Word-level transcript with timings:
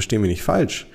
versteh 0.00 0.18
mich 0.18 0.30
nicht 0.30 0.42
falsch. 0.42 0.86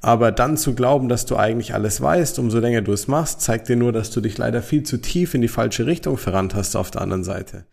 Aber 0.00 0.32
dann 0.32 0.56
zu 0.56 0.74
glauben, 0.74 1.08
dass 1.08 1.26
du 1.26 1.36
eigentlich 1.36 1.74
alles 1.74 2.00
weißt, 2.00 2.38
umso 2.38 2.58
länger 2.58 2.80
du 2.80 2.92
es 2.92 3.06
machst, 3.06 3.42
zeigt 3.42 3.68
dir 3.68 3.76
nur, 3.76 3.92
dass 3.92 4.10
du 4.10 4.20
dich 4.20 4.38
leider 4.38 4.62
viel 4.62 4.82
zu 4.82 4.98
tief 4.98 5.34
in 5.34 5.42
die 5.42 5.48
falsche 5.48 5.84
Richtung 5.84 6.16
verrannt 6.16 6.54
hast 6.54 6.74
auf 6.74 6.90
der 6.90 7.02
anderen 7.02 7.24
Seite. 7.24 7.64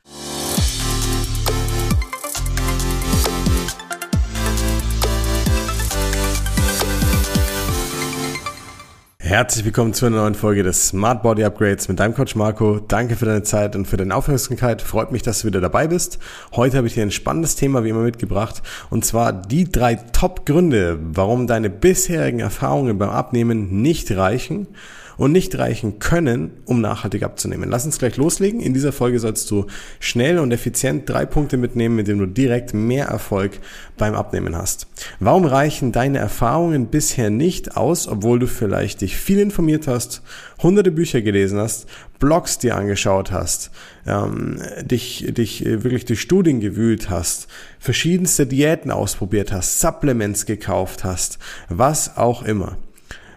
Herzlich 9.33 9.65
willkommen 9.65 9.95
zu 9.95 10.05
einer 10.05 10.17
neuen 10.17 10.35
Folge 10.35 10.61
des 10.61 10.89
Smart 10.89 11.23
Body 11.23 11.43
Upgrades 11.43 11.87
mit 11.87 11.99
deinem 11.99 12.13
Coach 12.13 12.35
Marco. 12.35 12.79
Danke 12.79 13.15
für 13.15 13.25
deine 13.25 13.41
Zeit 13.41 13.75
und 13.75 13.87
für 13.87 13.97
deine 13.97 14.15
Aufmerksamkeit. 14.15 14.83
Freut 14.83 15.11
mich, 15.11 15.23
dass 15.23 15.41
du 15.41 15.47
wieder 15.47 15.59
dabei 15.59 15.87
bist. 15.87 16.19
Heute 16.55 16.77
habe 16.77 16.85
ich 16.85 16.93
dir 16.93 17.01
ein 17.01 17.09
spannendes 17.09 17.55
Thema 17.55 17.83
wie 17.83 17.89
immer 17.89 18.03
mitgebracht 18.03 18.61
und 18.91 19.03
zwar 19.03 19.33
die 19.33 19.71
drei 19.71 19.95
Top-Gründe, 19.95 20.99
warum 21.01 21.47
deine 21.47 21.71
bisherigen 21.71 22.41
Erfahrungen 22.41 22.99
beim 22.99 23.09
Abnehmen 23.09 23.81
nicht 23.81 24.11
reichen 24.15 24.67
und 25.17 25.31
nicht 25.31 25.57
reichen 25.57 25.99
können, 25.99 26.51
um 26.65 26.81
nachhaltig 26.81 27.23
abzunehmen. 27.23 27.69
Lass 27.69 27.85
uns 27.85 27.99
gleich 27.99 28.17
loslegen. 28.17 28.59
In 28.59 28.73
dieser 28.73 28.91
Folge 28.91 29.19
sollst 29.19 29.49
du 29.51 29.67
schnell 29.99 30.39
und 30.39 30.51
effizient 30.51 31.09
drei 31.09 31.25
Punkte 31.25 31.57
mitnehmen, 31.57 31.95
mit 31.95 32.07
denen 32.07 32.19
du 32.19 32.25
direkt 32.25 32.73
mehr 32.73 33.07
Erfolg 33.07 33.59
beim 33.97 34.15
Abnehmen 34.15 34.55
hast. 34.55 34.87
Warum 35.19 35.45
reichen 35.45 35.91
deine 35.91 36.19
Erfahrungen 36.19 36.87
bisher 36.87 37.29
nicht 37.29 37.77
aus, 37.77 38.07
obwohl 38.07 38.39
du 38.39 38.47
vielleicht 38.47 39.01
dich 39.01 39.17
viel 39.17 39.39
informiert 39.39 39.87
hast, 39.87 40.21
hunderte 40.61 40.91
Bücher 40.91 41.21
gelesen 41.21 41.59
hast, 41.59 41.87
Blogs 42.19 42.57
dir 42.57 42.77
angeschaut 42.77 43.31
hast, 43.31 43.69
ähm, 44.07 44.61
dich, 44.81 45.25
dich 45.33 45.65
wirklich 45.65 46.05
durch 46.05 46.21
Studien 46.21 46.61
gewühlt 46.61 47.09
hast, 47.09 47.47
verschiedenste 47.79 48.47
Diäten 48.47 48.91
ausprobiert 48.91 49.51
hast, 49.51 49.81
Supplements 49.81 50.45
gekauft 50.45 51.03
hast, 51.03 51.37
was 51.67 52.15
auch 52.15 52.43
immer. 52.43 52.77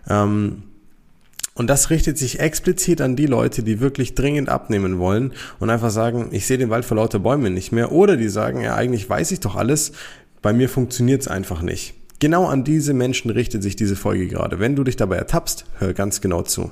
Ähm, 0.08 0.62
und 1.56 1.68
das 1.68 1.90
richtet 1.90 2.18
sich 2.18 2.38
explizit 2.38 3.00
an 3.00 3.16
die 3.16 3.26
Leute, 3.26 3.62
die 3.62 3.80
wirklich 3.80 4.14
dringend 4.14 4.48
abnehmen 4.48 4.98
wollen 4.98 5.32
und 5.58 5.70
einfach 5.70 5.90
sagen, 5.90 6.28
ich 6.30 6.46
sehe 6.46 6.58
den 6.58 6.70
Wald 6.70 6.84
vor 6.84 6.98
lauter 6.98 7.18
Bäumen 7.18 7.54
nicht 7.54 7.72
mehr. 7.72 7.92
Oder 7.92 8.16
die 8.16 8.28
sagen, 8.28 8.60
ja, 8.60 8.74
eigentlich 8.74 9.08
weiß 9.08 9.32
ich 9.32 9.40
doch 9.40 9.56
alles, 9.56 9.92
bei 10.42 10.52
mir 10.52 10.68
funktioniert 10.68 11.22
es 11.22 11.28
einfach 11.28 11.62
nicht. 11.62 11.94
Genau 12.18 12.46
an 12.46 12.64
diese 12.64 12.94
Menschen 12.94 13.30
richtet 13.30 13.62
sich 13.62 13.74
diese 13.74 13.96
Folge 13.96 14.28
gerade. 14.28 14.58
Wenn 14.58 14.76
du 14.76 14.84
dich 14.84 14.96
dabei 14.96 15.16
ertappst, 15.16 15.64
hör 15.78 15.92
ganz 15.92 16.20
genau 16.20 16.42
zu. 16.42 16.70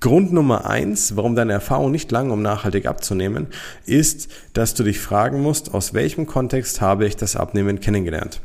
Grund 0.00 0.32
Nummer 0.32 0.68
eins, 0.68 1.16
warum 1.16 1.36
deine 1.36 1.52
Erfahrung 1.52 1.90
nicht 1.90 2.10
lang, 2.10 2.30
um 2.30 2.42
nachhaltig 2.42 2.86
abzunehmen, 2.86 3.48
ist, 3.84 4.28
dass 4.54 4.74
du 4.74 4.82
dich 4.82 4.98
fragen 4.98 5.40
musst, 5.40 5.74
aus 5.74 5.94
welchem 5.94 6.26
Kontext 6.26 6.80
habe 6.80 7.06
ich 7.06 7.16
das 7.16 7.36
Abnehmen 7.36 7.80
kennengelernt. 7.80 8.40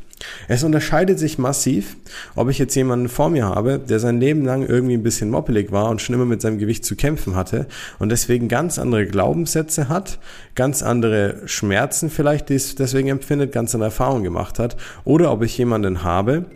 Es 0.48 0.64
unterscheidet 0.64 1.18
sich 1.18 1.38
massiv, 1.38 1.96
ob 2.34 2.48
ich 2.48 2.58
jetzt 2.58 2.74
jemanden 2.74 3.08
vor 3.08 3.28
mir 3.28 3.46
habe, 3.46 3.78
der 3.78 4.00
sein 4.00 4.18
Leben 4.18 4.44
lang 4.44 4.66
irgendwie 4.66 4.94
ein 4.94 5.02
bisschen 5.02 5.28
moppelig 5.28 5.72
war 5.72 5.90
und 5.90 6.00
schon 6.00 6.14
immer 6.14 6.24
mit 6.24 6.40
seinem 6.40 6.58
Gewicht 6.58 6.84
zu 6.84 6.96
kämpfen 6.96 7.36
hatte 7.36 7.66
und 7.98 8.10
deswegen 8.10 8.48
ganz 8.48 8.78
andere 8.78 9.06
Glaubenssätze 9.06 9.88
hat, 9.88 10.18
ganz 10.54 10.82
andere 10.82 11.42
Schmerzen 11.44 12.08
vielleicht 12.08 12.48
deswegen 12.48 13.08
empfindet, 13.08 13.52
ganz 13.52 13.74
andere 13.74 13.88
Erfahrungen 13.88 14.24
gemacht 14.24 14.58
hat, 14.58 14.76
oder 15.04 15.32
ob 15.32 15.42
ich 15.42 15.58
jemanden 15.58 16.02
habe, 16.02 16.46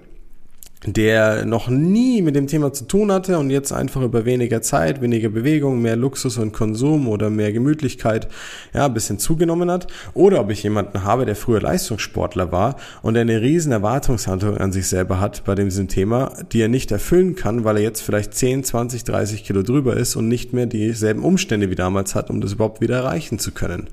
der 0.86 1.44
noch 1.44 1.68
nie 1.68 2.22
mit 2.22 2.36
dem 2.36 2.46
Thema 2.46 2.72
zu 2.72 2.86
tun 2.86 3.12
hatte 3.12 3.38
und 3.38 3.50
jetzt 3.50 3.70
einfach 3.72 4.00
über 4.00 4.24
weniger 4.24 4.62
Zeit, 4.62 5.02
weniger 5.02 5.28
Bewegung, 5.28 5.82
mehr 5.82 5.96
Luxus 5.96 6.38
und 6.38 6.52
Konsum 6.52 7.06
oder 7.06 7.28
mehr 7.28 7.52
Gemütlichkeit, 7.52 8.28
ja, 8.72 8.86
ein 8.86 8.94
bisschen 8.94 9.18
zugenommen 9.18 9.70
hat. 9.70 9.88
Oder 10.14 10.40
ob 10.40 10.50
ich 10.50 10.62
jemanden 10.62 11.04
habe, 11.04 11.26
der 11.26 11.36
früher 11.36 11.60
Leistungssportler 11.60 12.50
war 12.50 12.76
und 13.02 13.16
eine 13.16 13.42
riesen 13.42 13.72
Erwartungshaltung 13.72 14.56
an 14.56 14.72
sich 14.72 14.86
selber 14.86 15.20
hat 15.20 15.44
bei 15.44 15.54
diesem 15.54 15.88
Thema, 15.88 16.32
die 16.52 16.62
er 16.62 16.68
nicht 16.68 16.90
erfüllen 16.90 17.34
kann, 17.34 17.64
weil 17.64 17.76
er 17.76 17.82
jetzt 17.82 18.00
vielleicht 18.00 18.32
10, 18.32 18.64
20, 18.64 19.04
30 19.04 19.44
Kilo 19.44 19.62
drüber 19.62 19.96
ist 19.96 20.16
und 20.16 20.28
nicht 20.28 20.54
mehr 20.54 20.66
dieselben 20.66 21.24
Umstände 21.24 21.70
wie 21.70 21.74
damals 21.74 22.14
hat, 22.14 22.30
um 22.30 22.40
das 22.40 22.52
überhaupt 22.52 22.80
wieder 22.80 22.96
erreichen 22.96 23.38
zu 23.38 23.52
können. 23.52 23.88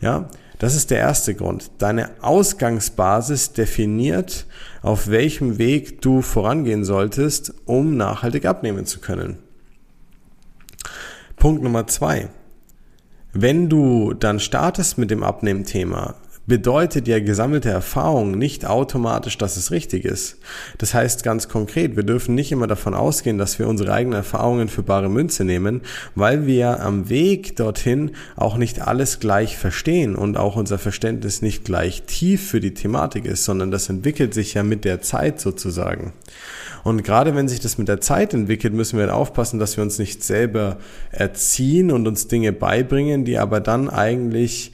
Ja, 0.00 0.28
das 0.60 0.74
ist 0.74 0.90
der 0.90 0.98
erste 0.98 1.34
Grund. 1.34 1.70
Deine 1.78 2.10
Ausgangsbasis 2.20 3.54
definiert, 3.54 4.46
auf 4.82 5.08
welchem 5.08 5.56
Weg 5.56 6.02
du 6.02 6.20
vorangehen 6.20 6.84
solltest, 6.84 7.54
um 7.64 7.96
nachhaltig 7.96 8.44
abnehmen 8.44 8.84
zu 8.84 9.00
können. 9.00 9.38
Punkt 11.36 11.62
Nummer 11.62 11.86
zwei. 11.86 12.28
Wenn 13.32 13.70
du 13.70 14.12
dann 14.12 14.38
startest 14.38 14.98
mit 14.98 15.10
dem 15.10 15.22
Abnehmthema, 15.22 16.16
bedeutet 16.50 17.06
ja 17.06 17.20
gesammelte 17.20 17.70
Erfahrung 17.70 18.32
nicht 18.32 18.66
automatisch, 18.66 19.38
dass 19.38 19.56
es 19.56 19.70
richtig 19.70 20.04
ist. 20.04 20.38
Das 20.78 20.94
heißt 20.94 21.22
ganz 21.22 21.48
konkret, 21.48 21.94
wir 21.94 22.02
dürfen 22.02 22.34
nicht 22.34 22.50
immer 22.50 22.66
davon 22.66 22.92
ausgehen, 22.92 23.38
dass 23.38 23.60
wir 23.60 23.68
unsere 23.68 23.92
eigenen 23.92 24.16
Erfahrungen 24.16 24.66
für 24.66 24.82
bare 24.82 25.08
Münze 25.08 25.44
nehmen, 25.44 25.82
weil 26.16 26.48
wir 26.48 26.80
am 26.80 27.08
Weg 27.08 27.54
dorthin 27.54 28.10
auch 28.34 28.56
nicht 28.56 28.80
alles 28.82 29.20
gleich 29.20 29.56
verstehen 29.56 30.16
und 30.16 30.36
auch 30.36 30.56
unser 30.56 30.78
Verständnis 30.78 31.40
nicht 31.40 31.64
gleich 31.64 32.02
tief 32.02 32.50
für 32.50 32.58
die 32.58 32.74
Thematik 32.74 33.26
ist, 33.26 33.44
sondern 33.44 33.70
das 33.70 33.88
entwickelt 33.88 34.34
sich 34.34 34.54
ja 34.54 34.64
mit 34.64 34.84
der 34.84 35.00
Zeit 35.00 35.40
sozusagen. 35.40 36.14
Und 36.82 37.04
gerade 37.04 37.36
wenn 37.36 37.46
sich 37.46 37.60
das 37.60 37.78
mit 37.78 37.86
der 37.86 38.00
Zeit 38.00 38.34
entwickelt, 38.34 38.74
müssen 38.74 38.98
wir 38.98 39.14
aufpassen, 39.14 39.60
dass 39.60 39.76
wir 39.76 39.84
uns 39.84 40.00
nicht 40.00 40.24
selber 40.24 40.78
erziehen 41.12 41.92
und 41.92 42.08
uns 42.08 42.26
Dinge 42.26 42.52
beibringen, 42.52 43.24
die 43.24 43.38
aber 43.38 43.60
dann 43.60 43.88
eigentlich 43.88 44.72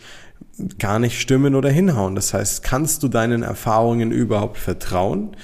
gar 0.78 0.98
nicht 0.98 1.20
stimmen 1.20 1.54
oder 1.54 1.68
hinhauen. 1.70 2.14
Das 2.14 2.32
heißt, 2.34 2.62
kannst 2.62 3.02
du 3.02 3.08
deinen 3.08 3.42
Erfahrungen 3.42 4.10
überhaupt 4.10 4.58
vertrauen? 4.58 5.36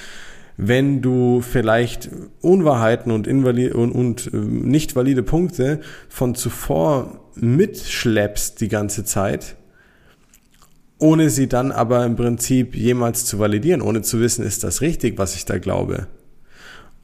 Wenn 0.57 1.03
du 1.03 1.41
vielleicht 1.41 2.11
Unwahrheiten 2.41 3.11
und, 3.11 3.27
und, 3.27 3.75
und 3.75 4.31
äh, 4.33 4.37
nicht 4.37 4.95
valide 4.95 5.23
Punkte 5.23 5.81
von 6.09 6.35
zuvor 6.35 7.21
mitschleppst 7.35 8.61
die 8.61 8.69
ganze 8.69 9.05
Zeit, 9.05 9.57
ohne 10.99 11.31
sie 11.31 11.49
dann 11.49 11.73
aber 11.73 12.05
im 12.05 12.17
Prinzip 12.17 12.77
jemals 12.77 13.25
zu 13.25 13.39
validieren, 13.39 13.83
ohne 13.83 14.03
zu 14.03 14.21
wissen, 14.21 14.45
ist 14.45 14.63
das 14.63 14.83
richtig, 14.83 15.19
was 15.19 15.35
ich 15.35 15.45
da 15.45 15.59
glaube. 15.59 16.07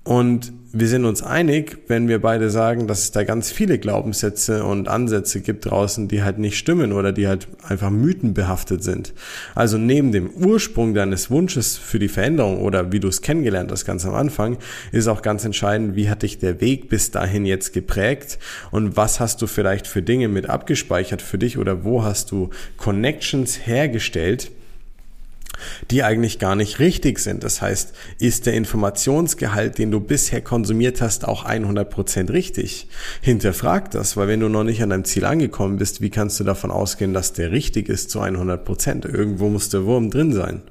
Und 0.04 0.52
wir 0.72 0.88
sind 0.88 1.06
uns 1.06 1.22
einig, 1.22 1.78
wenn 1.88 2.08
wir 2.08 2.20
beide 2.20 2.50
sagen, 2.50 2.86
dass 2.86 3.00
es 3.00 3.10
da 3.10 3.24
ganz 3.24 3.50
viele 3.50 3.78
Glaubenssätze 3.78 4.64
und 4.64 4.86
Ansätze 4.86 5.40
gibt 5.40 5.64
draußen, 5.64 6.08
die 6.08 6.22
halt 6.22 6.38
nicht 6.38 6.58
stimmen 6.58 6.92
oder 6.92 7.12
die 7.12 7.26
halt 7.26 7.48
einfach 7.66 7.90
mythenbehaftet 7.90 8.82
sind. 8.82 9.14
Also 9.54 9.78
neben 9.78 10.12
dem 10.12 10.30
Ursprung 10.30 10.92
deines 10.92 11.30
Wunsches 11.30 11.78
für 11.78 11.98
die 11.98 12.08
Veränderung 12.08 12.60
oder 12.60 12.92
wie 12.92 13.00
du 13.00 13.08
es 13.08 13.22
kennengelernt 13.22 13.72
hast 13.72 13.86
ganz 13.86 14.04
am 14.04 14.14
Anfang, 14.14 14.58
ist 14.92 15.08
auch 15.08 15.22
ganz 15.22 15.44
entscheidend, 15.44 15.96
wie 15.96 16.10
hat 16.10 16.22
dich 16.22 16.38
der 16.38 16.60
Weg 16.60 16.90
bis 16.90 17.10
dahin 17.10 17.46
jetzt 17.46 17.72
geprägt 17.72 18.38
und 18.70 18.96
was 18.96 19.20
hast 19.20 19.40
du 19.40 19.46
vielleicht 19.46 19.86
für 19.86 20.02
Dinge 20.02 20.28
mit 20.28 20.50
abgespeichert 20.50 21.22
für 21.22 21.38
dich 21.38 21.56
oder 21.56 21.84
wo 21.84 22.04
hast 22.04 22.30
du 22.30 22.50
Connections 22.76 23.66
hergestellt, 23.66 24.50
die 25.90 26.02
eigentlich 26.02 26.38
gar 26.38 26.56
nicht 26.56 26.78
richtig 26.78 27.18
sind. 27.18 27.44
Das 27.44 27.62
heißt, 27.62 27.94
ist 28.18 28.46
der 28.46 28.54
Informationsgehalt, 28.54 29.78
den 29.78 29.90
du 29.90 30.00
bisher 30.00 30.40
konsumiert 30.40 31.00
hast, 31.00 31.26
auch 31.26 31.44
100% 31.44 32.32
richtig? 32.32 32.88
Hinterfrag 33.20 33.90
das, 33.90 34.16
weil 34.16 34.28
wenn 34.28 34.40
du 34.40 34.48
noch 34.48 34.64
nicht 34.64 34.82
an 34.82 34.90
deinem 34.90 35.04
Ziel 35.04 35.24
angekommen 35.24 35.78
bist, 35.78 36.00
wie 36.00 36.10
kannst 36.10 36.38
du 36.40 36.44
davon 36.44 36.70
ausgehen, 36.70 37.14
dass 37.14 37.32
der 37.32 37.52
richtig 37.52 37.88
ist 37.88 38.10
zu 38.10 38.20
100%? 38.20 39.06
Irgendwo 39.06 39.48
muss 39.48 39.68
der 39.68 39.84
Wurm 39.84 40.10
drin 40.10 40.32
sein. 40.32 40.62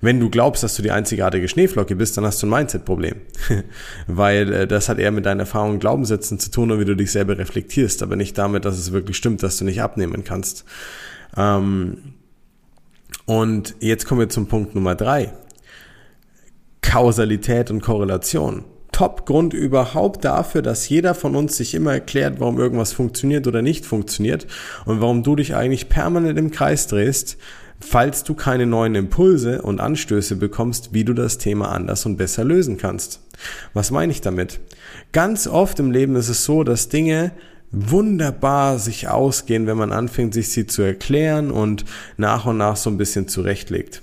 Wenn 0.00 0.20
du 0.20 0.30
glaubst, 0.30 0.62
dass 0.62 0.76
du 0.76 0.82
die 0.82 0.90
einzigartige 0.90 1.48
Schneeflocke 1.48 1.96
bist, 1.96 2.16
dann 2.16 2.24
hast 2.24 2.42
du 2.42 2.46
ein 2.46 2.50
Mindset-Problem. 2.50 3.16
Weil 4.06 4.52
äh, 4.52 4.66
das 4.66 4.88
hat 4.88 4.98
eher 4.98 5.10
mit 5.10 5.26
deinen 5.26 5.40
Erfahrungen 5.40 5.74
und 5.74 5.80
Glaubenssätzen 5.80 6.38
zu 6.38 6.50
tun 6.50 6.70
und 6.70 6.80
wie 6.80 6.84
du 6.84 6.94
dich 6.94 7.10
selber 7.10 7.36
reflektierst, 7.38 8.02
aber 8.02 8.16
nicht 8.16 8.38
damit, 8.38 8.64
dass 8.64 8.78
es 8.78 8.92
wirklich 8.92 9.16
stimmt, 9.16 9.42
dass 9.42 9.56
du 9.56 9.64
nicht 9.64 9.82
abnehmen 9.82 10.24
kannst. 10.24 10.64
Ähm, 11.36 12.14
und 13.28 13.74
jetzt 13.80 14.06
kommen 14.06 14.20
wir 14.20 14.30
zum 14.30 14.46
Punkt 14.46 14.74
Nummer 14.74 14.94
drei. 14.94 15.34
Kausalität 16.80 17.70
und 17.70 17.82
Korrelation. 17.82 18.64
Top-Grund 18.90 19.52
überhaupt 19.52 20.24
dafür, 20.24 20.62
dass 20.62 20.88
jeder 20.88 21.14
von 21.14 21.36
uns 21.36 21.58
sich 21.58 21.74
immer 21.74 21.92
erklärt, 21.92 22.40
warum 22.40 22.58
irgendwas 22.58 22.94
funktioniert 22.94 23.46
oder 23.46 23.60
nicht 23.60 23.84
funktioniert 23.84 24.46
und 24.86 25.02
warum 25.02 25.22
du 25.22 25.36
dich 25.36 25.54
eigentlich 25.54 25.90
permanent 25.90 26.38
im 26.38 26.50
Kreis 26.50 26.86
drehst, 26.86 27.36
falls 27.80 28.24
du 28.24 28.32
keine 28.32 28.64
neuen 28.64 28.94
Impulse 28.94 29.60
und 29.60 29.78
Anstöße 29.78 30.36
bekommst, 30.36 30.94
wie 30.94 31.04
du 31.04 31.12
das 31.12 31.36
Thema 31.36 31.70
anders 31.70 32.06
und 32.06 32.16
besser 32.16 32.44
lösen 32.44 32.78
kannst. 32.78 33.20
Was 33.74 33.90
meine 33.90 34.10
ich 34.10 34.22
damit? 34.22 34.58
Ganz 35.12 35.46
oft 35.46 35.78
im 35.80 35.90
Leben 35.90 36.16
ist 36.16 36.30
es 36.30 36.46
so, 36.46 36.64
dass 36.64 36.88
Dinge 36.88 37.32
wunderbar 37.70 38.78
sich 38.78 39.08
ausgehen, 39.08 39.66
wenn 39.66 39.76
man 39.76 39.92
anfängt, 39.92 40.34
sich 40.34 40.50
sie 40.50 40.66
zu 40.66 40.82
erklären 40.82 41.50
und 41.50 41.84
nach 42.16 42.46
und 42.46 42.56
nach 42.56 42.76
so 42.76 42.90
ein 42.90 42.98
bisschen 42.98 43.28
zurechtlegt. 43.28 44.02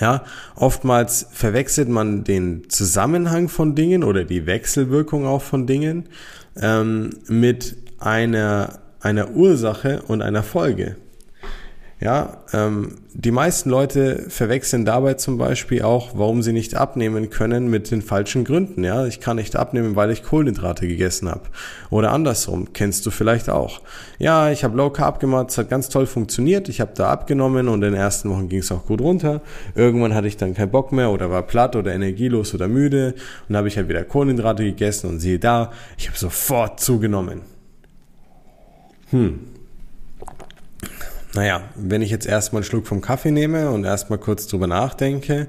Ja, 0.00 0.24
oftmals 0.56 1.26
verwechselt 1.30 1.88
man 1.88 2.24
den 2.24 2.70
Zusammenhang 2.70 3.48
von 3.48 3.74
Dingen 3.74 4.02
oder 4.02 4.24
die 4.24 4.46
Wechselwirkung 4.46 5.26
auch 5.26 5.42
von 5.42 5.66
Dingen 5.66 6.08
ähm, 6.56 7.10
mit 7.26 7.76
einer, 7.98 8.78
einer 9.00 9.32
Ursache 9.32 10.02
und 10.06 10.22
einer 10.22 10.42
Folge. 10.42 10.96
Ja, 12.00 12.38
ähm, 12.54 12.92
die 13.12 13.30
meisten 13.30 13.68
Leute 13.68 14.24
verwechseln 14.30 14.86
dabei 14.86 15.14
zum 15.14 15.36
Beispiel 15.36 15.82
auch, 15.82 16.12
warum 16.14 16.42
sie 16.42 16.54
nicht 16.54 16.74
abnehmen 16.74 17.28
können 17.28 17.68
mit 17.68 17.90
den 17.90 18.00
falschen 18.00 18.44
Gründen. 18.44 18.84
Ja, 18.84 19.04
ich 19.04 19.20
kann 19.20 19.36
nicht 19.36 19.54
abnehmen, 19.54 19.96
weil 19.96 20.10
ich 20.10 20.22
Kohlenhydrate 20.22 20.88
gegessen 20.88 21.28
habe. 21.28 21.42
Oder 21.90 22.12
andersrum, 22.12 22.72
kennst 22.72 23.04
du 23.04 23.10
vielleicht 23.10 23.50
auch. 23.50 23.82
Ja, 24.18 24.50
ich 24.50 24.64
habe 24.64 24.78
Low 24.78 24.88
Carb 24.88 25.20
gemacht, 25.20 25.50
es 25.50 25.58
hat 25.58 25.68
ganz 25.68 25.90
toll 25.90 26.06
funktioniert. 26.06 26.70
Ich 26.70 26.80
habe 26.80 26.92
da 26.94 27.10
abgenommen 27.10 27.68
und 27.68 27.82
in 27.82 27.92
den 27.92 28.00
ersten 28.00 28.30
Wochen 28.30 28.48
ging 28.48 28.60
es 28.60 28.72
auch 28.72 28.86
gut 28.86 29.02
runter. 29.02 29.42
Irgendwann 29.74 30.14
hatte 30.14 30.26
ich 30.26 30.38
dann 30.38 30.54
keinen 30.54 30.70
Bock 30.70 30.92
mehr 30.92 31.10
oder 31.10 31.30
war 31.30 31.42
platt 31.42 31.76
oder 31.76 31.92
energielos 31.92 32.54
oder 32.54 32.66
müde 32.66 33.14
und 33.50 33.56
habe 33.56 33.68
ich 33.68 33.76
halt 33.76 33.90
wieder 33.90 34.04
Kohlenhydrate 34.04 34.64
gegessen 34.64 35.10
und 35.10 35.20
siehe 35.20 35.38
da, 35.38 35.70
ich 35.98 36.08
habe 36.08 36.16
sofort 36.16 36.80
zugenommen. 36.80 37.42
Hm, 39.10 39.40
naja, 41.34 41.62
wenn 41.76 42.02
ich 42.02 42.10
jetzt 42.10 42.26
erstmal 42.26 42.60
einen 42.60 42.68
Schluck 42.68 42.86
vom 42.86 43.00
Kaffee 43.00 43.30
nehme 43.30 43.70
und 43.70 43.84
erstmal 43.84 44.18
kurz 44.18 44.46
drüber 44.46 44.66
nachdenke, 44.66 45.46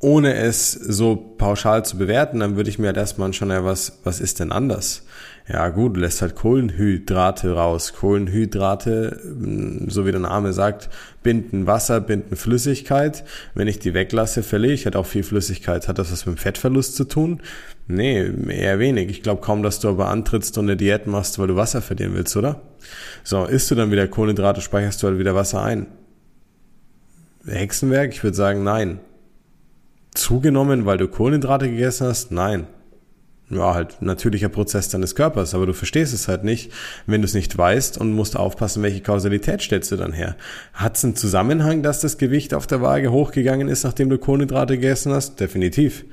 ohne 0.00 0.34
es 0.34 0.72
so 0.72 1.16
pauschal 1.16 1.84
zu 1.84 1.98
bewerten, 1.98 2.40
dann 2.40 2.56
würde 2.56 2.70
ich 2.70 2.78
mir 2.78 2.88
halt 2.88 2.96
erstmal 2.96 3.26
anschauen, 3.26 3.50
ja, 3.50 3.64
was, 3.64 4.00
was 4.02 4.20
ist 4.20 4.40
denn 4.40 4.50
anders? 4.50 5.04
Ja 5.52 5.68
gut, 5.68 5.96
du 5.96 6.00
lässt 6.00 6.22
halt 6.22 6.36
Kohlenhydrate 6.36 7.52
raus. 7.52 7.92
Kohlenhydrate, 7.92 9.20
mm, 9.24 9.88
so 9.88 10.06
wie 10.06 10.12
der 10.12 10.20
Name 10.20 10.52
sagt, 10.52 10.90
binden 11.22 11.66
Wasser, 11.66 12.00
binden 12.00 12.36
Flüssigkeit. 12.36 13.24
Wenn 13.54 13.66
ich 13.66 13.80
die 13.80 13.92
weglasse, 13.92 14.42
verliere 14.42 14.72
ich 14.72 14.84
halt 14.84 14.96
auch 14.96 15.06
viel 15.06 15.24
Flüssigkeit. 15.24 15.88
Hat 15.88 15.98
das 15.98 16.12
was 16.12 16.24
mit 16.24 16.36
dem 16.36 16.38
Fettverlust 16.38 16.94
zu 16.94 17.04
tun? 17.04 17.40
Nee, 17.88 18.30
eher 18.48 18.78
wenig. 18.78 19.10
Ich 19.10 19.22
glaube 19.22 19.42
kaum, 19.42 19.64
dass 19.64 19.80
du 19.80 19.88
aber 19.88 20.08
antrittst 20.08 20.56
und 20.56 20.66
eine 20.66 20.76
Diät 20.76 21.08
machst, 21.08 21.38
weil 21.38 21.48
du 21.48 21.56
Wasser 21.56 21.82
verlieren 21.82 22.14
willst, 22.14 22.36
oder? 22.36 22.62
So, 23.24 23.44
isst 23.44 23.70
du 23.70 23.74
dann 23.74 23.90
wieder 23.90 24.06
Kohlenhydrate, 24.06 24.60
speicherst 24.60 25.02
du 25.02 25.08
halt 25.08 25.18
wieder 25.18 25.34
Wasser 25.34 25.62
ein. 25.62 25.86
Hexenwerk? 27.44 28.12
Ich 28.12 28.22
würde 28.22 28.36
sagen, 28.36 28.62
nein. 28.62 29.00
Zugenommen, 30.14 30.86
weil 30.86 30.98
du 30.98 31.08
Kohlenhydrate 31.08 31.70
gegessen 31.70 32.06
hast? 32.06 32.32
Nein. 32.32 32.66
Ja, 33.50 33.74
halt 33.74 34.00
natürlicher 34.00 34.48
Prozess 34.48 34.88
deines 34.88 35.16
Körpers, 35.16 35.54
aber 35.54 35.66
du 35.66 35.72
verstehst 35.72 36.14
es 36.14 36.28
halt 36.28 36.44
nicht, 36.44 36.70
wenn 37.06 37.20
du 37.20 37.24
es 37.24 37.34
nicht 37.34 37.58
weißt 37.58 37.98
und 37.98 38.12
musst 38.12 38.36
aufpassen, 38.36 38.82
welche 38.84 39.00
Kausalität 39.00 39.60
stellst 39.60 39.90
du 39.90 39.96
dann 39.96 40.12
her. 40.12 40.36
Hat 40.72 40.96
es 40.96 41.04
einen 41.04 41.16
Zusammenhang, 41.16 41.82
dass 41.82 42.00
das 42.00 42.16
Gewicht 42.16 42.54
auf 42.54 42.68
der 42.68 42.80
Waage 42.80 43.10
hochgegangen 43.10 43.66
ist, 43.66 43.82
nachdem 43.82 44.08
du 44.08 44.18
Kohlenhydrate 44.18 44.74
gegessen 44.76 45.12
hast? 45.12 45.40
Definitiv. 45.40 46.04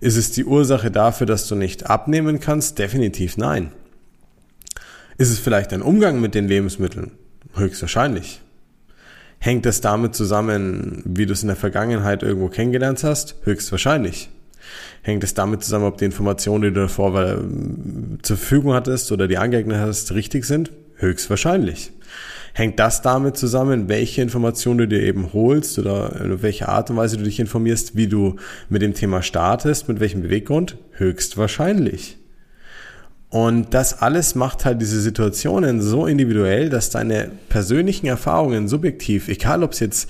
Ist 0.00 0.18
es 0.18 0.32
die 0.32 0.44
Ursache 0.44 0.90
dafür, 0.90 1.26
dass 1.26 1.48
du 1.48 1.54
nicht 1.54 1.88
abnehmen 1.88 2.40
kannst? 2.40 2.78
Definitiv 2.78 3.38
nein. 3.38 3.72
Ist 5.16 5.30
es 5.30 5.38
vielleicht 5.38 5.72
ein 5.72 5.80
Umgang 5.80 6.20
mit 6.20 6.34
den 6.34 6.46
Lebensmitteln? 6.46 7.12
Höchstwahrscheinlich. 7.54 8.42
Hängt 9.38 9.66
es 9.66 9.80
damit 9.80 10.14
zusammen, 10.14 11.02
wie 11.04 11.26
du 11.26 11.32
es 11.32 11.42
in 11.42 11.48
der 11.48 11.56
Vergangenheit 11.56 12.22
irgendwo 12.22 12.48
kennengelernt 12.48 13.04
hast? 13.04 13.36
Höchstwahrscheinlich. 13.44 14.30
Hängt 15.02 15.22
es 15.22 15.34
damit 15.34 15.62
zusammen, 15.62 15.84
ob 15.84 15.98
die 15.98 16.04
Informationen, 16.04 16.62
die 16.62 16.72
du 16.72 16.80
davor 16.80 17.22
äh, 17.22 17.36
zur 18.22 18.36
Verfügung 18.36 18.74
hattest 18.74 19.12
oder 19.12 19.28
die 19.28 19.38
angeeignet 19.38 19.78
hast, 19.78 20.12
richtig 20.12 20.44
sind? 20.44 20.72
Höchstwahrscheinlich. 20.96 21.92
Hängt 22.54 22.80
das 22.80 23.02
damit 23.02 23.36
zusammen, 23.36 23.88
welche 23.88 24.22
Informationen 24.22 24.78
du 24.78 24.88
dir 24.88 25.02
eben 25.02 25.32
holst 25.34 25.78
oder 25.78 26.18
in 26.22 26.42
welcher 26.42 26.70
Art 26.70 26.88
und 26.90 26.96
Weise 26.96 27.18
du 27.18 27.24
dich 27.24 27.38
informierst, 27.38 27.96
wie 27.96 28.06
du 28.06 28.36
mit 28.70 28.80
dem 28.80 28.94
Thema 28.94 29.22
startest, 29.22 29.88
mit 29.88 30.00
welchem 30.00 30.22
Beweggrund? 30.22 30.78
Höchstwahrscheinlich. 30.92 32.16
Und 33.28 33.74
das 33.74 34.02
alles 34.02 34.36
macht 34.36 34.64
halt 34.64 34.80
diese 34.80 35.00
Situationen 35.00 35.82
so 35.82 36.06
individuell, 36.06 36.68
dass 36.68 36.90
deine 36.90 37.28
persönlichen 37.48 38.06
Erfahrungen 38.06 38.68
subjektiv, 38.68 39.28
egal 39.28 39.64
ob 39.64 39.72
es 39.72 39.80
jetzt, 39.80 40.08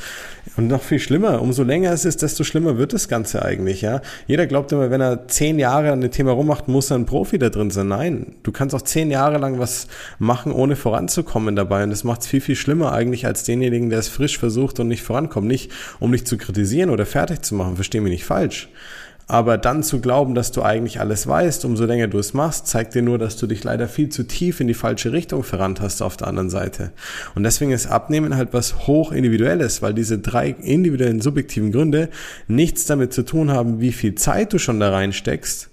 und 0.57 0.69
noch 0.69 0.83
viel 0.83 0.99
schlimmer, 0.99 1.41
umso 1.41 1.63
länger 1.63 1.93
es 1.93 2.05
ist, 2.05 2.23
desto 2.23 2.45
schlimmer 2.45 2.77
wird 2.77 2.93
das 2.93 3.09
Ganze 3.09 3.43
eigentlich, 3.43 3.81
ja. 3.81 4.01
Jeder 4.27 4.47
glaubt 4.47 4.71
immer, 4.73 4.91
wenn 4.91 5.01
er 5.01 5.29
zehn 5.29 5.59
Jahre 5.59 5.93
an 5.93 6.03
dem 6.03 6.11
Thema 6.11 6.33
rummacht, 6.33 6.69
muss 6.69 6.91
er 6.91 6.99
ein 6.99 7.07
Profi 7.07 7.39
da 7.39 7.49
drin 7.49 7.71
sein. 7.71 7.89
Nein, 7.89 8.35
du 8.43 8.53
kannst 8.53 8.75
auch 8.75 8.83
zehn 8.83 9.11
Jahre 9.11 9.39
lang 9.39 9.59
was 9.59 9.87
machen, 10.19 10.53
ohne 10.53 10.77
voranzukommen 10.77 11.57
dabei. 11.57 11.85
Und 11.85 11.91
das 11.91 12.05
macht 12.05 12.21
es 12.21 12.27
viel, 12.27 12.41
viel 12.41 12.57
schlimmer 12.57 12.93
eigentlich 12.93 13.27
als 13.27 13.45
denjenigen, 13.45 13.91
der 13.91 13.99
es 13.99 14.09
frisch 14.09 14.39
versucht 14.39 14.79
und 14.79 14.89
nicht 14.89 15.03
vorankommt. 15.03 15.47
Nicht, 15.47 15.73
um 16.01 16.13
dich 16.13 16.27
zu 16.27 16.37
kritisieren 16.37 16.91
oder 16.91 17.07
fertig 17.07 17.43
zu 17.43 17.55
machen, 17.55 17.77
versteh 17.77 18.01
mich 18.01 18.13
nicht 18.13 18.25
falsch. 18.25 18.69
Aber 19.29 19.59
dann 19.59 19.83
zu 19.83 20.01
glauben, 20.01 20.37
dass 20.37 20.53
du 20.53 20.63
eigentlich 20.63 21.01
alles 21.01 21.27
weißt, 21.27 21.65
umso 21.65 21.85
länger 21.85 22.07
du 22.07 22.19
es 22.19 22.33
machst, 22.33 22.69
zeigt 22.69 22.95
dir 22.95 23.03
nur, 23.03 23.19
dass 23.19 23.37
du 23.37 23.49
dich 23.49 23.65
leider 23.65 23.89
viel 23.89 24.09
zu 24.09 24.23
tief 24.23 24.61
in 24.61 24.69
die 24.69 24.75
falsche 24.75 25.13
Richtung 25.13 25.43
verrannt 25.43 25.81
hast 25.81 26.01
auf 26.01 26.17
der 26.17 26.29
anderen 26.29 26.49
Seite. 26.49 26.93
Und 27.35 27.43
deswegen 27.43 27.73
ist 27.73 27.89
Abnehmen 27.89 28.37
halt 28.37 28.53
was 28.53 28.87
hoch 28.87 29.11
individuelles, 29.11 29.83
weil 29.83 29.95
diese 29.95 30.19
drei 30.19 30.51
individuellen 30.51 31.21
subjektiven 31.21 31.73
Gründe 31.73 32.09
nichts 32.47 32.87
damit 32.87 33.13
zu 33.13 33.25
tun 33.25 33.51
haben, 33.51 33.81
wie 33.81 33.93
viel 33.93 34.15
Zeit 34.15 34.53
du 34.53 34.59
schon 34.59 34.79
da 34.79 34.91
reinsteckst, 34.91 35.71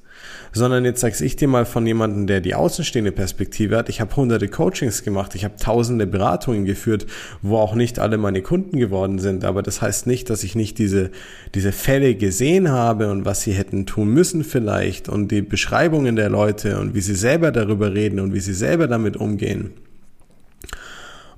sondern 0.51 0.85
jetzt 0.85 1.01
sag's 1.01 1.21
ich 1.21 1.35
dir 1.35 1.47
mal 1.47 1.65
von 1.65 1.85
jemandem, 1.85 2.27
der 2.27 2.41
die 2.41 2.55
außenstehende 2.55 3.11
Perspektive 3.11 3.77
hat. 3.77 3.89
Ich 3.89 4.01
habe 4.01 4.15
hunderte 4.15 4.47
Coachings 4.47 5.03
gemacht, 5.03 5.35
ich 5.35 5.43
habe 5.43 5.55
tausende 5.57 6.07
Beratungen 6.07 6.65
geführt, 6.65 7.05
wo 7.41 7.57
auch 7.57 7.75
nicht 7.75 7.99
alle 7.99 8.17
meine 8.17 8.41
Kunden 8.41 8.77
geworden 8.77 9.19
sind. 9.19 9.45
Aber 9.45 9.63
das 9.63 9.81
heißt 9.81 10.07
nicht, 10.07 10.29
dass 10.29 10.43
ich 10.43 10.55
nicht 10.55 10.77
diese, 10.77 11.11
diese 11.55 11.71
Fälle 11.71 12.15
gesehen 12.15 12.69
habe 12.69 13.11
und 13.11 13.25
was 13.25 13.41
sie 13.41 13.53
hätten 13.53 13.85
tun 13.85 14.09
müssen 14.09 14.43
vielleicht 14.43 15.09
und 15.09 15.29
die 15.31 15.41
Beschreibungen 15.41 16.15
der 16.15 16.29
Leute 16.29 16.79
und 16.79 16.95
wie 16.95 17.01
sie 17.01 17.15
selber 17.15 17.51
darüber 17.51 17.93
reden 17.93 18.19
und 18.19 18.33
wie 18.33 18.39
sie 18.39 18.53
selber 18.53 18.87
damit 18.87 19.17
umgehen. 19.17 19.71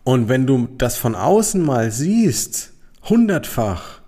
Und 0.04 0.30
wenn 0.30 0.46
du 0.46 0.68
das 0.78 0.98
von 0.98 1.16
außen 1.16 1.62
mal 1.62 1.92
siehst, 1.92 2.74
hundertfach, 3.10 4.02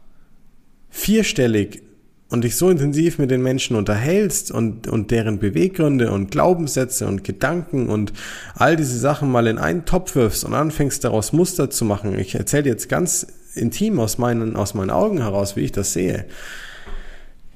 vierstellig, 0.89 1.81
und 2.29 2.43
dich 2.43 2.57
so 2.57 2.69
intensiv 2.69 3.19
mit 3.19 3.31
den 3.31 3.41
Menschen 3.41 3.75
unterhältst 3.75 4.51
und, 4.51 4.87
und 4.87 5.11
deren 5.11 5.39
Beweggründe 5.39 6.11
und 6.11 6.31
Glaubenssätze 6.31 7.07
und 7.07 7.23
Gedanken 7.23 7.87
und 7.89 8.13
all 8.55 8.75
diese 8.75 8.97
Sachen 8.97 9.31
mal 9.31 9.47
in 9.47 9.57
einen 9.57 9.85
Topf 9.85 10.15
wirfst 10.15 10.43
und 10.43 10.53
anfängst 10.53 11.03
daraus 11.03 11.31
Muster 11.31 11.69
zu 11.69 11.85
machen. 11.85 12.17
Ich 12.19 12.35
erzähle 12.35 12.69
jetzt 12.69 12.89
ganz 12.89 13.27
intim 13.55 13.99
aus 13.99 14.17
meinen, 14.17 14.55
aus 14.55 14.73
meinen 14.73 14.91
Augen 14.91 15.21
heraus, 15.21 15.55
wie 15.55 15.61
ich 15.61 15.71
das 15.71 15.93
sehe 15.93 16.25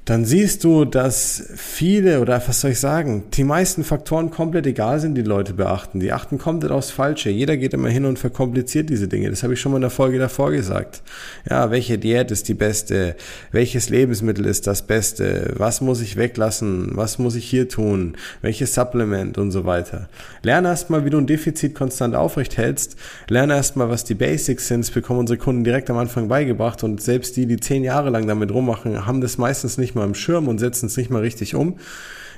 dann 0.05 0.25
siehst 0.25 0.63
du, 0.63 0.83
dass 0.83 1.51
viele 1.55 2.21
oder 2.21 2.41
was 2.47 2.61
soll 2.61 2.71
ich 2.71 2.79
sagen, 2.79 3.25
die 3.33 3.43
meisten 3.43 3.83
Faktoren 3.83 4.31
komplett 4.31 4.65
egal 4.65 4.99
sind, 4.99 5.13
die 5.13 5.21
Leute 5.21 5.53
beachten. 5.53 5.99
Die 5.99 6.11
achten 6.11 6.39
komplett 6.39 6.71
aufs 6.71 6.89
Falsche. 6.89 7.29
Jeder 7.29 7.55
geht 7.55 7.75
immer 7.75 7.89
hin 7.89 8.05
und 8.05 8.17
verkompliziert 8.17 8.89
diese 8.89 9.07
Dinge. 9.07 9.29
Das 9.29 9.43
habe 9.43 9.53
ich 9.53 9.61
schon 9.61 9.71
mal 9.71 9.77
in 9.77 9.83
der 9.83 9.91
Folge 9.91 10.17
davor 10.17 10.51
gesagt. 10.51 11.03
Ja, 11.47 11.69
welche 11.69 11.99
Diät 11.99 12.31
ist 12.31 12.47
die 12.47 12.55
beste? 12.55 13.15
Welches 13.51 13.89
Lebensmittel 13.89 14.47
ist 14.47 14.65
das 14.65 14.81
Beste? 14.81 15.53
Was 15.57 15.81
muss 15.81 16.01
ich 16.01 16.17
weglassen? 16.17 16.89
Was 16.95 17.19
muss 17.19 17.35
ich 17.35 17.47
hier 17.47 17.69
tun? 17.69 18.17
Welches 18.41 18.73
Supplement 18.73 19.37
und 19.37 19.51
so 19.51 19.65
weiter. 19.65 20.09
Lerne 20.41 20.69
erstmal, 20.69 21.05
wie 21.05 21.11
du 21.11 21.19
ein 21.19 21.27
Defizit 21.27 21.75
konstant 21.75 22.15
aufrecht 22.15 22.57
hältst. 22.57 22.95
Lerne 23.29 23.53
erstmal, 23.53 23.89
was 23.89 24.03
die 24.03 24.15
Basics 24.15 24.67
sind. 24.67 24.81
Das 24.81 24.89
bekommen 24.89 25.19
unsere 25.19 25.37
Kunden 25.37 25.63
direkt 25.63 25.91
am 25.91 25.97
Anfang 25.99 26.27
beigebracht 26.27 26.83
und 26.83 27.03
selbst 27.03 27.37
die, 27.37 27.45
die 27.45 27.59
zehn 27.59 27.83
Jahre 27.83 28.09
lang 28.09 28.25
damit 28.25 28.51
rummachen, 28.51 29.05
haben 29.05 29.21
das 29.21 29.37
meistens 29.37 29.77
nicht 29.77 29.90
nicht 29.91 29.95
mal 29.95 30.05
im 30.05 30.15
Schirm 30.15 30.47
und 30.47 30.59
setzen 30.59 30.85
es 30.85 30.95
nicht 30.95 31.09
mal 31.09 31.21
richtig 31.21 31.53
um. 31.53 31.75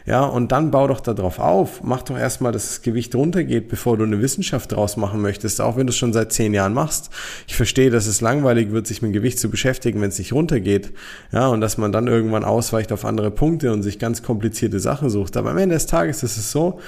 Ja, 0.06 0.26
und 0.26 0.52
dann 0.52 0.70
bau 0.70 0.88
doch 0.88 1.00
darauf 1.00 1.40
auf. 1.40 1.82
Mach 1.82 2.02
doch 2.02 2.18
erstmal, 2.18 2.52
dass 2.52 2.68
das 2.68 2.82
Gewicht 2.82 3.16
runtergeht, 3.16 3.70
bevor 3.70 3.96
du 3.96 4.04
eine 4.04 4.22
Wissenschaft 4.22 4.74
draus 4.74 4.98
machen 4.98 5.22
möchtest, 5.22 5.62
auch 5.62 5.78
wenn 5.78 5.88
du 5.88 5.92
es 5.92 5.98
schon 5.98 6.12
seit 6.12 6.34
zehn 6.34 6.54
Jahren 6.54 6.74
machst. 6.74 7.10
Ich 7.48 7.56
verstehe, 7.56 7.90
dass 7.90 8.06
es 8.06 8.20
langweilig 8.20 8.72
wird, 8.72 8.86
sich 8.86 9.02
mit 9.02 9.14
Gewicht 9.14 9.40
zu 9.40 9.50
beschäftigen, 9.50 10.02
wenn 10.02 10.10
es 10.10 10.20
nicht 10.20 10.34
runtergeht. 10.34 10.92
Ja, 11.32 11.48
und 11.48 11.62
dass 11.62 11.78
man 11.78 11.94
dann 11.94 12.08
irgendwann 12.08 12.44
ausweicht 12.44 12.92
auf 12.92 13.06
andere 13.06 13.32
Punkte 13.32 13.72
und 13.72 13.82
sich 13.82 13.98
ganz 13.98 14.24
komplizierte 14.24 14.82
Sachen 14.82 15.10
sucht. 15.10 15.38
Aber 15.38 15.52
am 15.52 15.58
Ende 15.58 15.76
des 15.76 15.86
Tages 15.86 16.22
ist 16.22 16.36
es 16.36 16.52
so, 16.52 16.82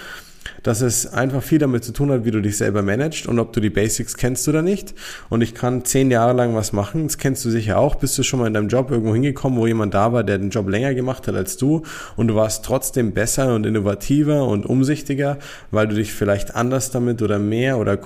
dass 0.64 0.82
es 0.82 1.08
einfach 1.08 1.44
viel 1.44 1.60
damit 1.60 1.84
zu 1.84 1.92
tun 1.92 2.12
hat, 2.12 2.26
wie 2.26 2.32
du 2.32 2.42
dich 2.42 2.58
selber 2.58 2.82
managst 2.82 3.28
und 3.28 3.40
ob 3.40 3.54
du 3.54 3.60
die 3.60 3.70
Basics 3.70 4.18
kennst 4.18 4.48
oder 4.48 4.62
nicht. 4.62 4.94
Und 5.30 5.42
ich 5.42 5.54
kann 5.54 5.86
zehn 5.86 6.12
Jahre 6.12 6.34
lang 6.34 6.56
was 6.56 6.74
machen, 6.74 7.04
das 7.04 7.18
kennst 7.18 7.44
du 7.46 7.50
sicher 7.50 7.78
auch. 7.78 7.96
Bist 7.96 8.18
du 8.18 8.24
schon 8.24 8.40
mal 8.40 8.48
in 8.48 8.54
deinem 8.54 8.68
Job 8.68 8.92
irgendwo 8.92 9.14
hingekommen, 9.14 9.60
wo 9.60 9.68
jemand 9.68 9.94
da 9.94 10.14
war, 10.14 10.24
der 10.24 10.38
den 10.38 10.50
Job 10.50 10.70
länger 10.70 10.94
gemacht 10.94 11.28
hat 11.28 11.36
als 11.36 11.58
du 11.58 11.84
und 12.16 12.28
du 12.28 12.36
warst 12.36 12.66
trotzdem 12.66 13.14
besser 13.14 13.56
und 13.56 13.66
innovativer 13.66 14.46
und 14.48 14.66
umsichtiger, 14.66 15.38
weil 15.72 15.88
du 15.88 15.96
dich 15.96 16.14
vielleicht 16.14 16.56
anders 16.56 16.92
damit 16.92 17.22
oder 17.22 17.40
mehr 17.40 17.78
oder 17.78 18.00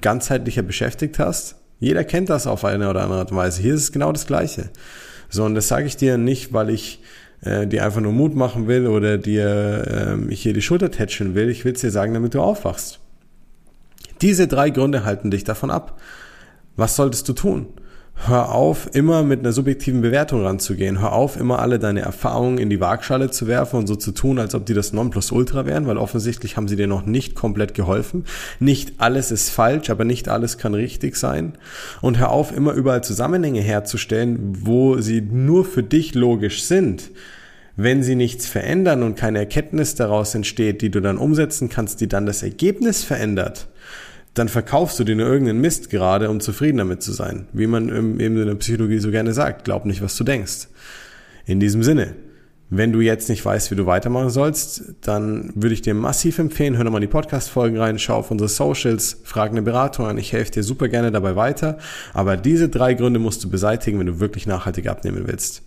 ganzheitlicher 0.00 0.62
beschäftigt 0.62 1.18
hast? 1.18 1.56
Jeder 1.80 2.04
kennt 2.04 2.28
das 2.28 2.46
auf 2.46 2.64
eine 2.64 2.90
oder 2.90 3.02
andere 3.02 3.20
Art 3.20 3.30
und 3.30 3.36
Weise. 3.36 3.62
Hier 3.62 3.74
ist 3.74 3.82
es 3.82 3.92
genau 3.92 4.10
das 4.12 4.26
Gleiche. 4.26 4.70
So, 5.28 5.44
und 5.44 5.54
das 5.54 5.68
sage 5.68 5.86
ich 5.86 5.96
dir 5.96 6.18
nicht, 6.18 6.52
weil 6.52 6.70
ich 6.70 7.00
äh, 7.42 7.66
dir 7.66 7.84
einfach 7.84 8.00
nur 8.00 8.12
Mut 8.12 8.34
machen 8.34 8.66
will 8.66 8.86
oder 8.86 9.18
dir 9.18 10.18
äh, 10.28 10.34
hier 10.34 10.52
die 10.52 10.62
Schulter 10.62 10.90
tätscheln 10.90 11.34
will. 11.34 11.48
Ich 11.48 11.64
will 11.64 11.72
es 11.72 11.80
dir 11.80 11.90
sagen, 11.90 12.14
damit 12.14 12.34
du 12.34 12.40
aufwachst. 12.40 13.00
Diese 14.20 14.48
drei 14.48 14.70
Gründe 14.70 15.04
halten 15.04 15.30
dich 15.30 15.44
davon 15.44 15.70
ab. 15.70 16.00
Was 16.76 16.96
solltest 16.96 17.28
du 17.28 17.32
tun? 17.32 17.66
Hör 18.26 18.52
auf, 18.52 18.90
immer 18.94 19.22
mit 19.22 19.40
einer 19.40 19.52
subjektiven 19.52 20.00
Bewertung 20.00 20.44
ranzugehen. 20.44 21.00
Hör 21.00 21.12
auf, 21.12 21.38
immer 21.38 21.60
alle 21.60 21.78
deine 21.78 22.00
Erfahrungen 22.00 22.58
in 22.58 22.68
die 22.68 22.80
Waagschale 22.80 23.30
zu 23.30 23.46
werfen 23.46 23.76
und 23.76 23.86
so 23.86 23.94
zu 23.94 24.10
tun, 24.10 24.38
als 24.38 24.54
ob 24.54 24.66
die 24.66 24.74
das 24.74 24.92
Nonplusultra 24.92 25.66
wären, 25.66 25.86
weil 25.86 25.96
offensichtlich 25.96 26.56
haben 26.56 26.66
sie 26.66 26.76
dir 26.76 26.88
noch 26.88 27.06
nicht 27.06 27.36
komplett 27.36 27.74
geholfen. 27.74 28.24
Nicht 28.58 28.94
alles 28.98 29.30
ist 29.30 29.50
falsch, 29.50 29.88
aber 29.88 30.04
nicht 30.04 30.28
alles 30.28 30.58
kann 30.58 30.74
richtig 30.74 31.16
sein. 31.16 31.54
Und 32.02 32.18
hör 32.18 32.30
auf, 32.30 32.54
immer 32.54 32.72
überall 32.72 33.04
Zusammenhänge 33.04 33.60
herzustellen, 33.60 34.58
wo 34.62 34.98
sie 35.00 35.20
nur 35.20 35.64
für 35.64 35.84
dich 35.84 36.14
logisch 36.14 36.64
sind. 36.64 37.10
Wenn 37.76 38.02
sie 38.02 38.16
nichts 38.16 38.48
verändern 38.48 39.04
und 39.04 39.14
keine 39.14 39.38
Erkenntnis 39.38 39.94
daraus 39.94 40.34
entsteht, 40.34 40.82
die 40.82 40.90
du 40.90 41.00
dann 41.00 41.18
umsetzen 41.18 41.68
kannst, 41.68 42.00
die 42.00 42.08
dann 42.08 42.26
das 42.26 42.42
Ergebnis 42.42 43.04
verändert, 43.04 43.68
dann 44.38 44.48
verkaufst 44.48 44.98
du 44.98 45.04
dir 45.04 45.16
nur 45.16 45.26
irgendeinen 45.26 45.60
Mist 45.60 45.90
gerade, 45.90 46.30
um 46.30 46.40
zufrieden 46.40 46.78
damit 46.78 47.02
zu 47.02 47.12
sein. 47.12 47.48
Wie 47.52 47.66
man 47.66 47.88
eben 47.88 48.20
in 48.20 48.46
der 48.46 48.54
Psychologie 48.54 48.98
so 48.98 49.10
gerne 49.10 49.32
sagt, 49.32 49.64
glaub 49.64 49.84
nicht, 49.84 50.02
was 50.02 50.16
du 50.16 50.24
denkst. 50.24 50.68
In 51.46 51.60
diesem 51.60 51.82
Sinne, 51.82 52.14
wenn 52.70 52.92
du 52.92 53.00
jetzt 53.00 53.30
nicht 53.30 53.44
weißt, 53.44 53.70
wie 53.70 53.76
du 53.76 53.86
weitermachen 53.86 54.28
sollst, 54.28 54.94
dann 55.00 55.52
würde 55.54 55.72
ich 55.72 55.80
dir 55.80 55.94
massiv 55.94 56.38
empfehlen, 56.38 56.76
hör 56.76 56.84
nochmal 56.84 57.00
die 57.00 57.06
Podcast-Folgen 57.06 57.78
rein, 57.78 57.98
schau 57.98 58.16
auf 58.16 58.30
unsere 58.30 58.48
Socials, 58.48 59.20
frag 59.24 59.50
eine 59.50 59.62
Beratung 59.62 60.06
an. 60.06 60.18
Ich 60.18 60.32
helfe 60.32 60.52
dir 60.52 60.62
super 60.62 60.88
gerne 60.88 61.10
dabei 61.10 61.34
weiter. 61.34 61.78
Aber 62.12 62.36
diese 62.36 62.68
drei 62.68 62.92
Gründe 62.92 63.18
musst 63.18 63.42
du 63.42 63.48
beseitigen, 63.48 63.98
wenn 63.98 64.06
du 64.06 64.20
wirklich 64.20 64.46
nachhaltig 64.46 64.86
abnehmen 64.86 65.24
willst. 65.26 65.62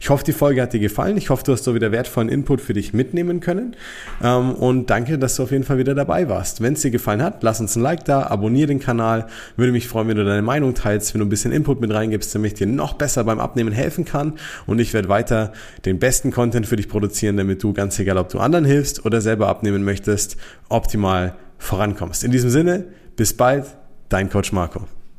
Ich 0.00 0.10
hoffe, 0.10 0.24
die 0.24 0.32
Folge 0.32 0.62
hat 0.62 0.72
dir 0.72 0.80
gefallen. 0.80 1.16
Ich 1.16 1.30
hoffe, 1.30 1.44
du 1.44 1.52
hast 1.52 1.64
so 1.64 1.74
wieder 1.74 1.92
wertvollen 1.92 2.28
Input 2.28 2.60
für 2.60 2.72
dich 2.72 2.92
mitnehmen 2.92 3.40
können. 3.40 3.76
Ähm, 4.22 4.52
und 4.52 4.90
danke, 4.90 5.18
dass 5.18 5.36
du 5.36 5.42
auf 5.42 5.50
jeden 5.50 5.64
Fall 5.64 5.78
wieder 5.78 5.94
dabei 5.94 6.28
warst. 6.28 6.60
Wenn 6.60 6.74
es 6.74 6.82
dir 6.82 6.90
gefallen 6.90 7.22
hat, 7.22 7.42
lass 7.42 7.60
uns 7.60 7.76
ein 7.76 7.82
Like 7.82 8.04
da, 8.04 8.26
abonniere 8.26 8.68
den 8.68 8.80
Kanal. 8.80 9.26
Würde 9.56 9.72
mich 9.72 9.88
freuen, 9.88 10.08
wenn 10.08 10.16
du 10.16 10.24
deine 10.24 10.42
Meinung 10.42 10.74
teilst, 10.74 11.14
wenn 11.14 11.20
du 11.20 11.26
ein 11.26 11.30
bisschen 11.30 11.52
Input 11.52 11.80
mit 11.80 11.92
reingibst, 11.92 12.34
damit 12.34 12.52
ich 12.52 12.58
dir 12.58 12.66
noch 12.66 12.94
besser 12.94 13.24
beim 13.24 13.40
Abnehmen 13.40 13.72
helfen 13.72 14.04
kann. 14.04 14.34
Und 14.66 14.78
ich 14.78 14.92
werde 14.92 15.08
weiter 15.08 15.52
den 15.84 15.98
besten 15.98 16.30
Content 16.30 16.66
für 16.66 16.76
dich 16.76 16.88
produzieren, 16.88 17.36
damit 17.36 17.62
du, 17.62 17.72
ganz 17.72 17.98
egal, 17.98 18.18
ob 18.18 18.28
du 18.28 18.38
anderen 18.38 18.64
hilfst 18.64 19.04
oder 19.04 19.20
selber 19.20 19.48
abnehmen 19.48 19.84
möchtest, 19.84 20.36
optimal 20.68 21.34
vorankommst. 21.58 22.24
In 22.24 22.30
diesem 22.30 22.50
Sinne, 22.50 22.84
bis 23.16 23.36
bald, 23.36 23.66
dein 24.08 24.30
Coach 24.30 24.52
Marco. 24.52 24.86